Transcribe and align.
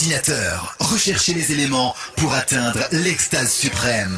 ordinateur, 0.00 0.76
recherchez 0.78 1.34
les 1.34 1.50
éléments 1.50 1.92
pour 2.18 2.32
atteindre 2.32 2.78
l'extase 2.92 3.50
suprême. 3.50 4.16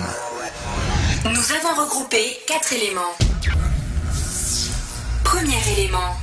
Nous 1.24 1.30
avons 1.30 1.84
regroupé 1.84 2.36
quatre 2.46 2.74
éléments. 2.74 3.16
Premier 5.24 5.56
élément, 5.78 6.16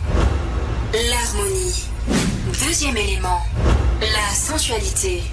l'harmonie. 0.94 1.86
Deuxième 2.68 2.98
élément, 2.98 3.42
la 4.00 4.36
sensualité. 4.36 5.24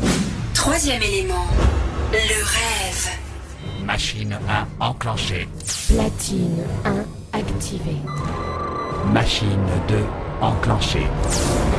Troisième 0.54 1.02
élément, 1.02 1.46
le 2.12 2.45
rêve. 2.45 3.09
Machine 3.84 4.38
1 4.48 4.66
enclenchée. 4.80 5.46
Platine 5.88 6.64
1 7.34 7.38
activée. 7.38 7.98
Machine 9.12 9.66
2 9.88 9.98
enclenchée. 10.41 11.06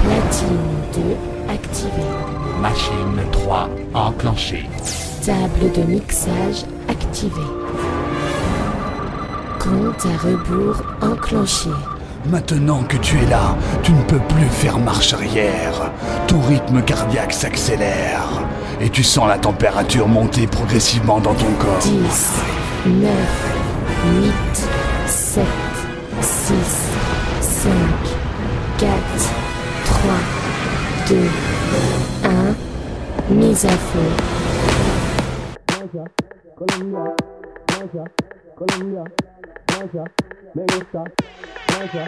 Platine 0.04 0.83
2 0.93 1.51
activée. 1.51 2.35
Machine 2.61 3.21
3 3.32 3.69
enclenchée. 3.93 4.68
Table 5.25 5.71
de 5.75 5.82
mixage 5.93 6.65
activée. 6.87 7.36
Compte 9.59 10.05
à 10.05 10.25
rebours 10.25 10.82
enclenché. 11.01 11.69
Maintenant 12.27 12.82
que 12.83 12.97
tu 12.97 13.18
es 13.19 13.25
là, 13.27 13.55
tu 13.83 13.91
ne 13.91 14.01
peux 14.04 14.19
plus 14.29 14.46
faire 14.46 14.79
marche 14.79 15.13
arrière. 15.13 15.91
Tout 16.27 16.39
rythme 16.47 16.82
cardiaque 16.82 17.33
s'accélère. 17.33 18.27
Et 18.82 18.89
tu 18.89 19.04
sens 19.04 19.27
la 19.27 19.37
température 19.37 20.07
monter 20.07 20.47
progressivement 20.47 21.19
dans 21.19 21.33
ton 21.33 21.46
corps. 21.60 21.77
10, 21.82 21.91
9, 22.87 23.10
8, 24.21 24.32
7, 25.07 25.46
6, 26.21 26.54
5, 27.41 27.71
4, 28.79 28.91
3, 29.85 30.11
2, 31.10 31.15
A. 32.23 32.30
Mizafu. 33.30 33.99
Colombia, 36.55 37.03
Colombia, 37.75 38.05
Colombia, 38.55 39.03
Colombia, 39.67 40.08
me 40.55 40.64
gusta, 40.66 41.03
Colombia, 41.67 42.08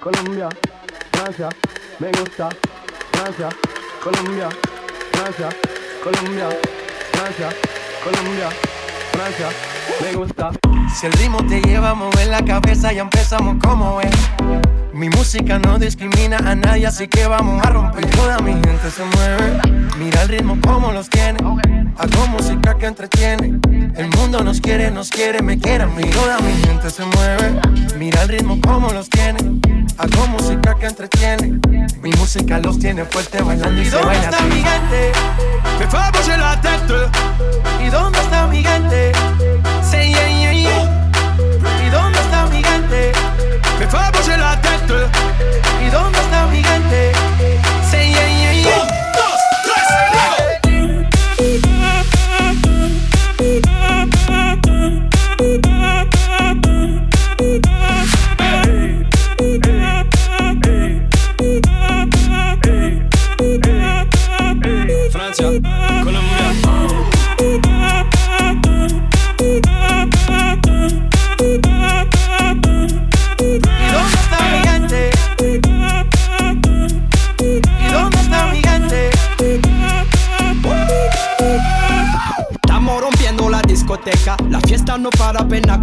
Colombia, 0.00 0.48
Colombia, 1.20 1.48
me 2.00 2.08
gusta, 2.12 2.48
Colombia, 3.12 3.52
Colombia, 5.12 5.52
Colombia. 6.02 6.79
Francia, 7.20 7.50
Colombia, 8.02 8.48
Francia, 9.12 9.48
me 10.00 10.14
gusta. 10.16 10.50
Si 10.98 11.04
el 11.04 11.12
ritmo 11.12 11.44
te 11.46 11.60
lleva 11.60 11.90
a 11.90 11.94
mover 11.94 12.28
la 12.28 12.42
cabeza, 12.42 12.94
y 12.94 12.98
empezamos 12.98 13.58
como 13.62 14.00
es. 14.00 14.10
Mi 14.94 15.10
música 15.10 15.58
no 15.58 15.78
discrimina 15.78 16.38
a 16.38 16.54
nadie, 16.54 16.86
así 16.86 17.08
que 17.08 17.26
vamos 17.26 17.62
a 17.62 17.68
romper. 17.68 18.06
Toda 18.12 18.38
mi 18.38 18.52
gente 18.52 18.90
se 18.90 19.04
mueve. 19.04 19.60
Mira 19.98 20.22
el 20.22 20.28
ritmo 20.30 20.56
como 20.66 20.92
los 20.92 21.10
tiene. 21.10 21.38
Hago 21.98 22.26
música 22.28 22.74
que 22.78 22.86
entretiene. 22.86 23.58
El 23.96 24.08
mundo 24.16 24.42
nos 24.42 24.58
quiere, 24.62 24.90
nos 24.90 25.10
quiere, 25.10 25.42
me 25.42 25.58
quiere 25.58 25.84
a 25.84 25.88
Toda 25.88 26.38
mi 26.38 26.52
gente 26.64 26.88
se 26.88 27.04
mueve. 27.04 27.60
Mira 27.98 28.22
el 28.22 28.28
ritmo 28.30 28.58
como 28.64 28.90
los 28.94 29.10
tiene. 29.10 29.60
Hago 30.00 30.26
música 30.28 30.74
que 30.76 30.86
entretiene. 30.86 31.60
Mi 32.00 32.08
música 32.12 32.56
los 32.58 32.78
tiene 32.78 33.04
fuerte 33.04 33.42
bailando 33.42 33.82
y, 33.82 33.84
se 33.84 33.90
dónde 33.90 34.14
¿Y 34.14 34.20
dónde 34.22 34.36
está 34.36 34.40
mi 34.46 34.62
gente? 34.62 35.12
Me 35.78 36.30
en 36.34 36.40
la 36.40 36.58
tête. 36.62 37.84
¿Y 37.86 37.90
dónde 37.90 38.18
está 38.20 38.46
mi 38.46 38.62
gente? 38.62 39.12
Say 39.82 40.08
yeah, 40.10 40.52
y 40.54 41.90
dónde 41.92 42.18
está 42.18 42.46
mi 42.46 42.62
gente 42.64 43.12
me 43.78 44.32
en 44.34 44.40
la 44.40 44.58
tête 44.62 45.06
y 45.86 45.90
dónde 45.90 46.18
está 46.18 46.46
mi 46.46 46.62
gente 46.64 47.12
say 47.90 48.14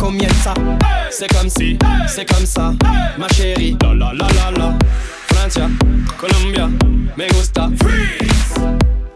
combien 0.07 0.29
ça 0.41 0.53
hey 0.59 1.07
C'est 1.11 1.27
comme 1.37 1.49
si, 1.49 1.77
c'est 2.07 2.23
comme 2.25 2.45
ça, 2.45 2.73
ma 3.17 3.27
chérie. 3.29 3.77
La 3.81 3.93
la 3.93 4.13
la 4.13 4.27
la 4.27 4.51
la. 4.57 4.73
Francia, 5.27 5.67
Colombia, 6.17 6.67
me 7.17 7.27
gusta. 7.33 7.69
Freeze. 7.81 8.55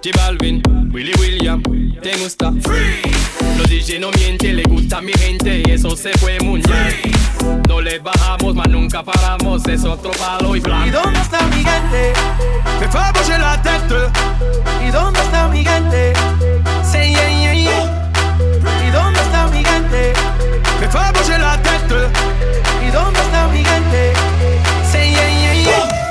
J 0.04 0.12
Balvin, 0.14 0.60
Willy 0.94 1.14
William, 1.20 1.62
te 1.62 2.12
gusta. 2.22 2.52
Freeze. 2.62 3.18
Los 3.58 3.68
DJ 3.68 4.00
no 4.00 4.10
miente, 4.12 4.52
le 4.52 4.64
gusta 4.64 4.98
a 4.98 5.02
mi 5.02 5.14
gente 5.14 5.62
y 5.66 5.72
eso 5.72 5.96
se 5.96 6.12
fue 6.18 6.40
muy 6.42 6.62
No 7.70 7.80
le 7.80 8.00
bajamos, 8.00 8.54
mas 8.56 8.68
nunca 8.70 9.02
paramos, 9.04 9.62
es 9.68 9.84
otro 9.86 10.12
palo 10.12 10.56
y 10.56 10.60
blanco. 10.60 10.88
¿Y 10.88 10.92
dónde 10.92 11.22
está 11.22 11.42
mi 11.48 11.64
gente? 11.64 12.14
Me 12.80 13.34
a 13.34 13.38
la 13.38 13.62
tête. 13.62 13.96
¿Y 14.86 14.92
dónde 14.92 15.20
está 15.22 15.48
mi 15.48 15.64
gente? 15.64 16.14
Say 16.84 17.12
yeah, 17.12 17.30
yeah, 17.30 17.54
yeah. 17.54 18.01
¿Y 18.92 18.94
dónde 18.94 19.22
está 19.22 19.48
mi 19.48 19.64
gente? 19.64 20.14
Me 20.82 21.36
en 21.36 21.42
la 21.42 21.56
tête. 21.62 22.12
¿Y 22.86 22.92
dónde 22.92 23.20
está 23.22 23.48
mi 23.48 23.64
gente? 23.64 24.12
Say 24.92 25.12
yeah, 25.12 25.30
yeah, 25.30 25.54
yeah. 25.64 26.11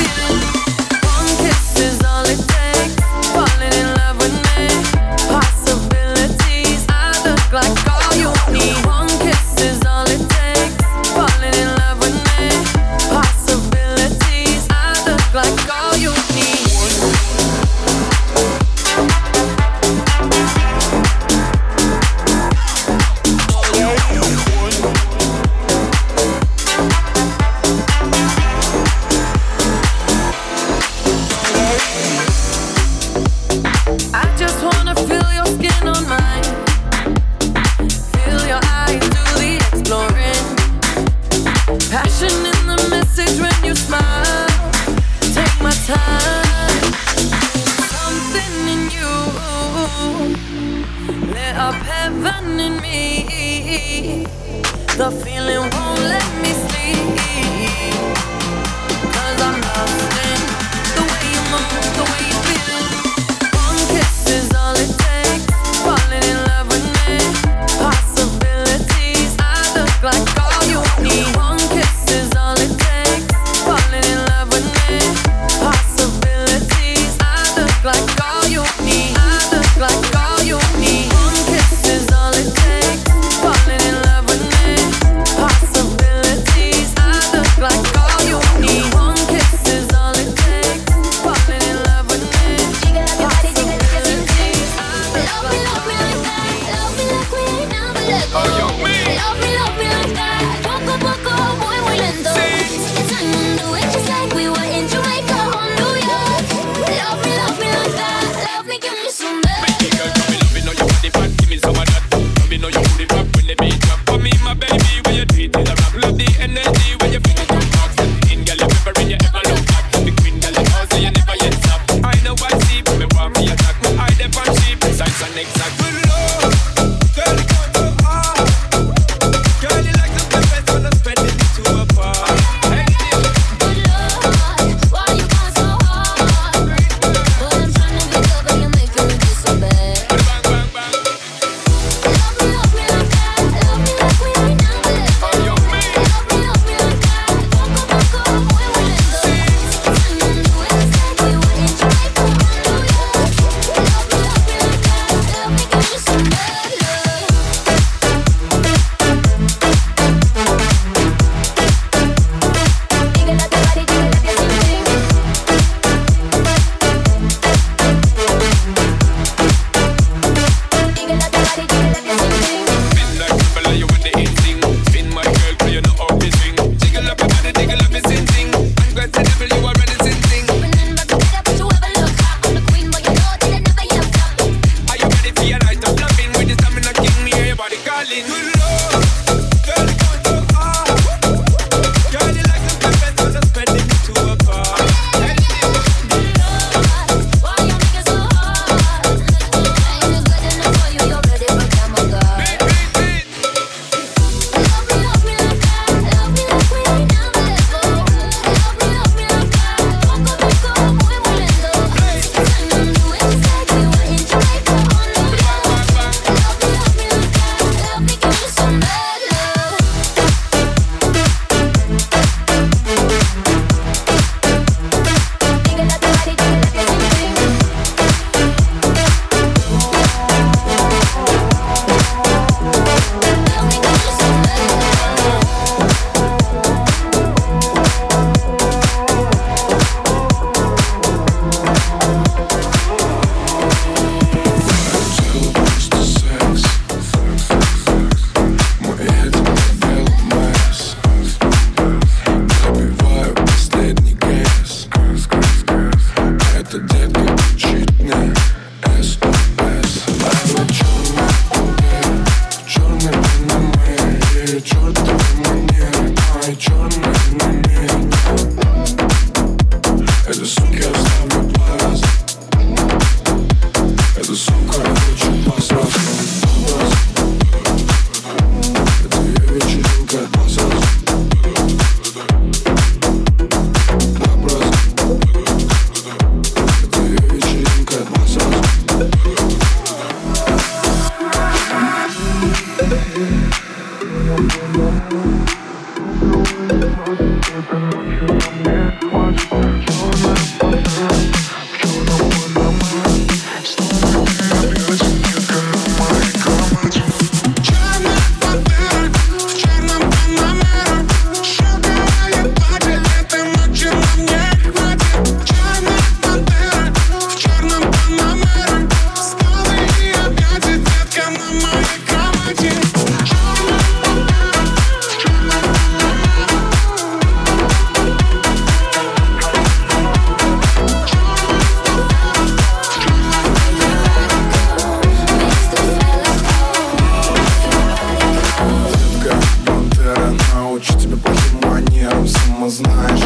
я 342.04 342.10
сама 342.26 342.68
знаешь 342.68 343.22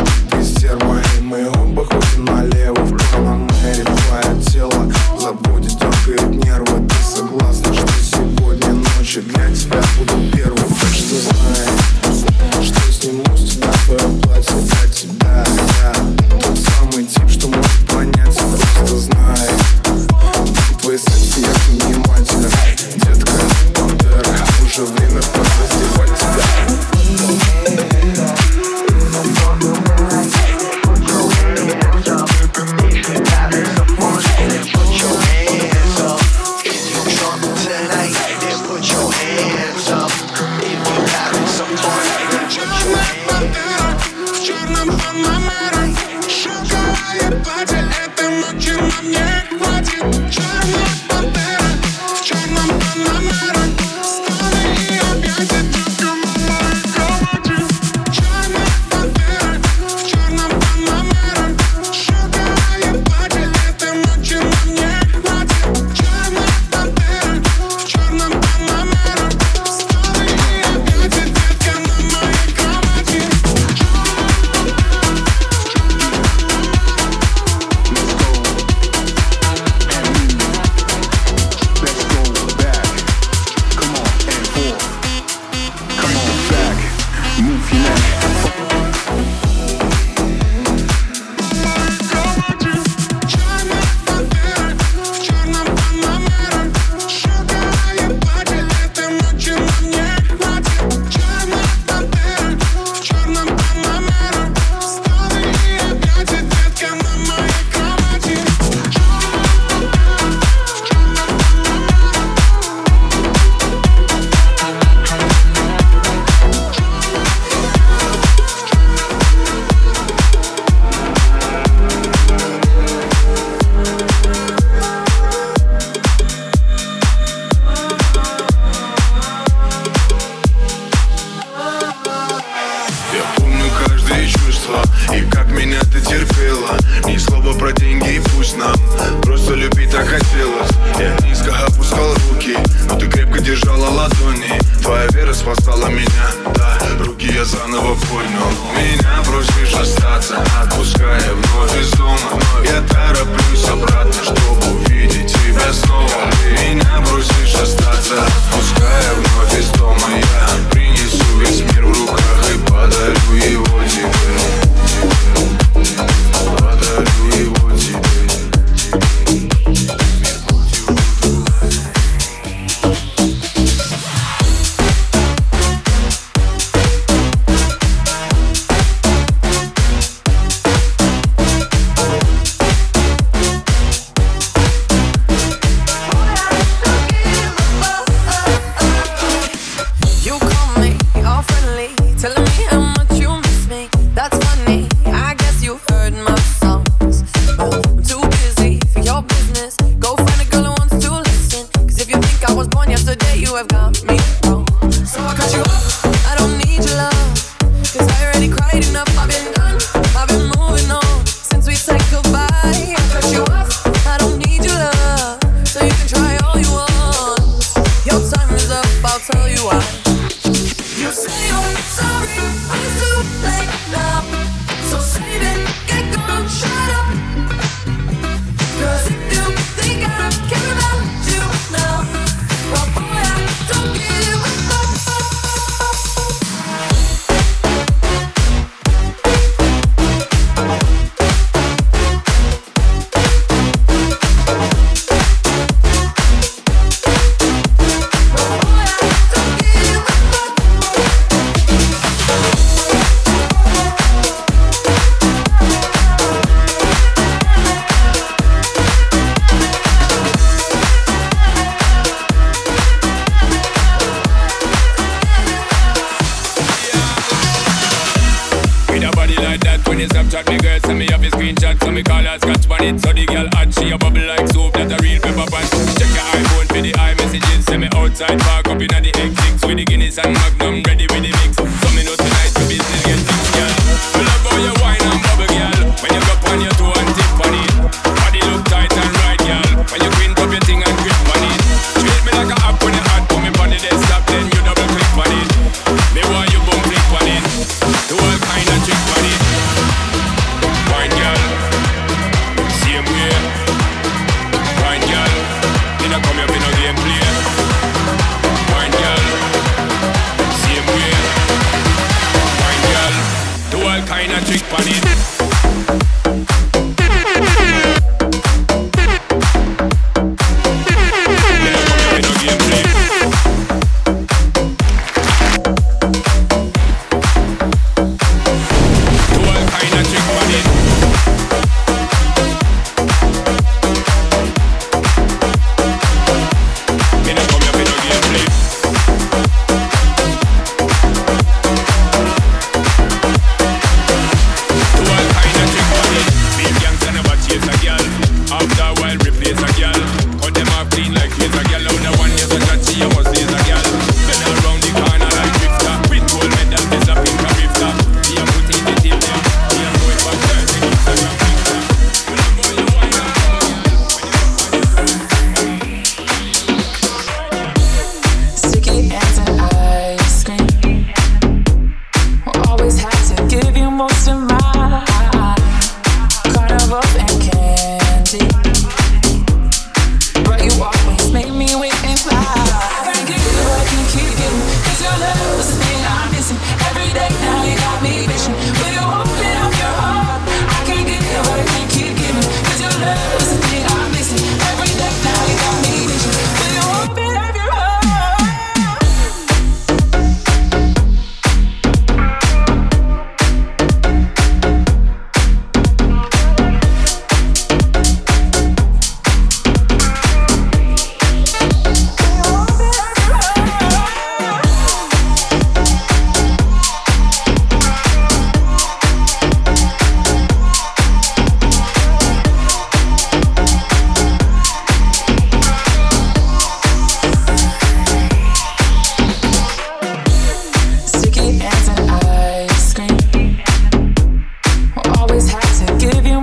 tight, 278.18 278.38
back 278.40 278.66
up 278.66 278.81
in 278.83 278.88
the 279.02 279.07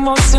emoção. 0.06 0.35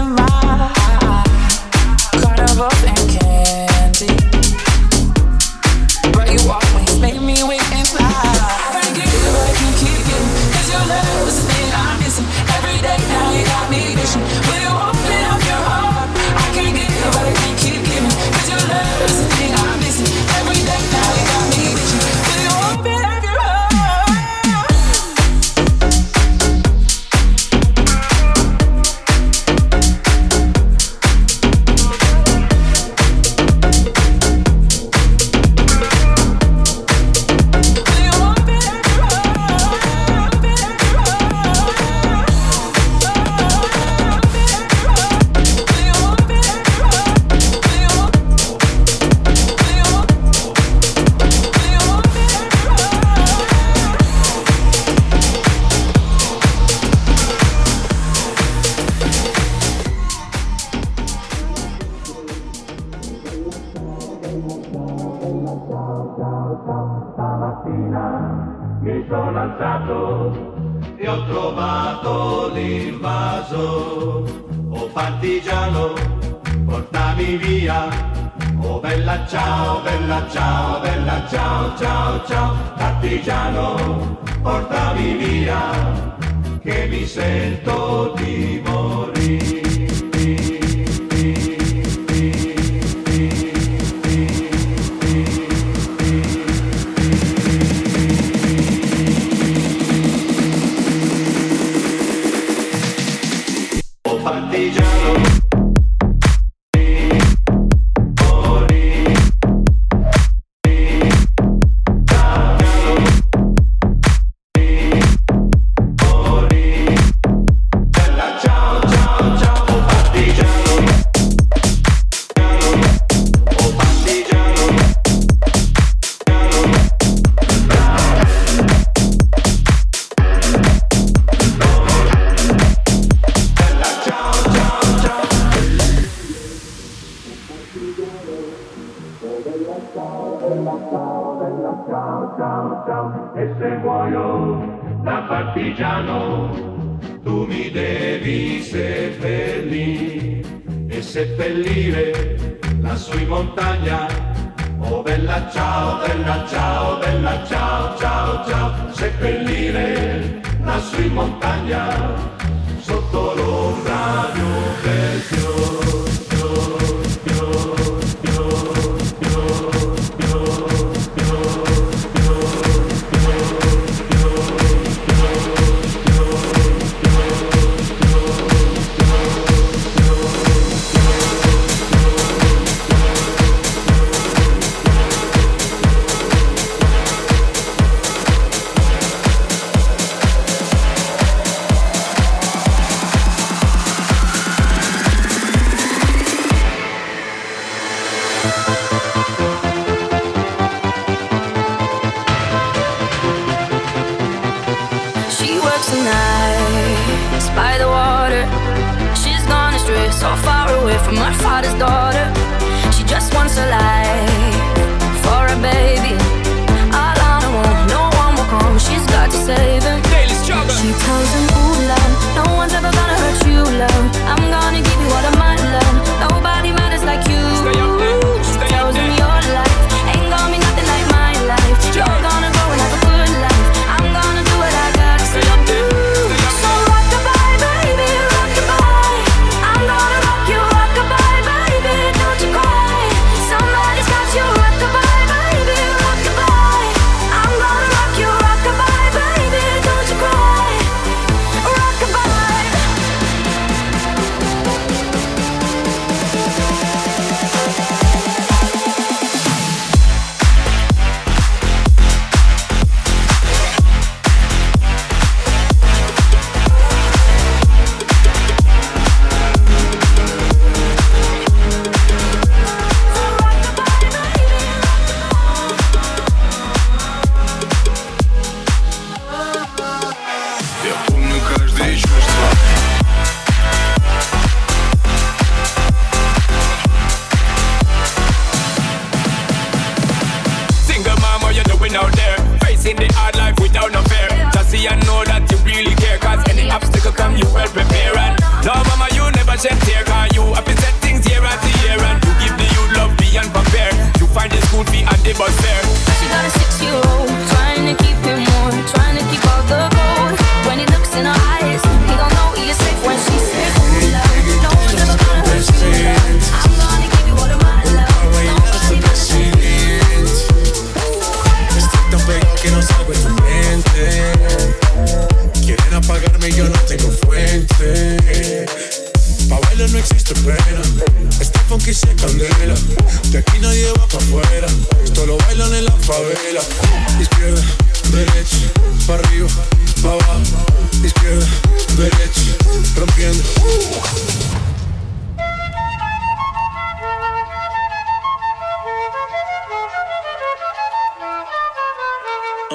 via, 85.46 86.16
che 86.62 86.86
mi 86.90 87.06
sento 87.06 88.14
di 88.16 88.60
morire. 88.64 89.65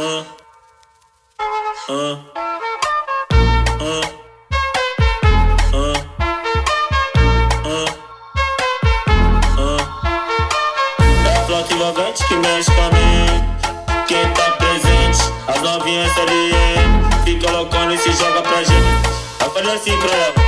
uh, 0.01 0.25
uh. 1.87 2.17
Vagante 11.81 12.23
que 12.27 12.35
mexe 12.35 12.71
com 12.75 12.79
a 12.79 12.89
mente. 12.89 14.05
Quem 14.07 14.31
tá 14.33 14.51
presente, 14.51 15.17
as 15.47 15.61
novinhas 15.63 16.15
ali. 16.19 16.51
Fica 17.25 17.49
loucona 17.49 17.93
e 17.95 17.97
se 17.97 18.11
joga 18.13 18.41
pra 18.43 18.57
gente. 18.57 19.09
Eu 19.39 19.49
falei 19.49 19.73
assim 19.75 19.97
pra 19.99 20.11
ela. 20.15 20.40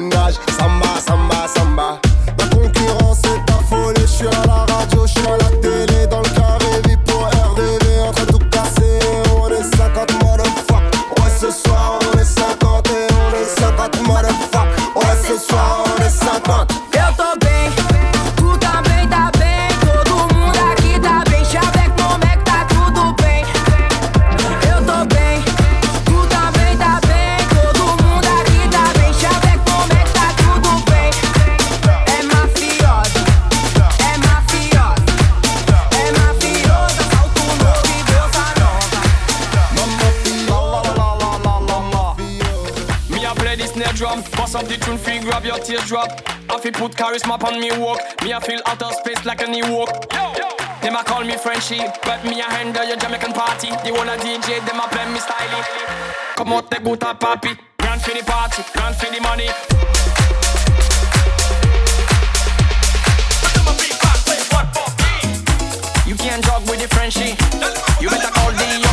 ménage. 0.00 0.34
Ça 0.58 0.66
They 46.68 46.72
put 46.76 46.92
charisma 46.92 47.40
on 47.48 47.58
me 47.60 47.70
walk. 47.80 47.96
Me 48.22 48.34
I 48.34 48.40
feel 48.40 48.60
out 48.66 48.82
of 48.82 48.92
space 49.00 49.24
like 49.24 49.40
a 49.40 49.46
new 49.48 49.64
walk. 49.72 49.88
Yo, 50.12 50.36
yo. 50.36 50.92
a 50.98 51.02
call 51.02 51.24
me 51.24 51.34
Frenchy, 51.40 51.80
but 52.04 52.20
me 52.28 52.42
a 52.44 52.44
handle 52.44 52.84
your 52.86 52.98
Jamaican 52.98 53.32
party. 53.32 53.70
They 53.82 53.90
wanna 53.90 54.16
DJ, 54.20 54.60
they 54.66 54.76
a 54.76 54.86
play 54.92 55.08
me 55.10 55.18
style. 55.18 55.64
Come 56.36 56.52
out 56.52 56.68
the 56.68 56.76
gutter, 56.76 57.16
papi. 57.18 57.56
Run 57.80 57.98
for 58.00 58.12
the 58.12 58.22
party, 58.22 58.60
run 58.76 58.92
for 58.92 59.08
the 59.08 59.20
money. 59.24 59.48
You 66.06 66.14
can't 66.16 66.44
jog 66.44 66.68
with 66.68 66.82
the 66.82 66.88
Frenchy. 66.94 67.32
You 68.04 68.10
better 68.10 68.28
call 68.30 68.52
the 68.52 68.87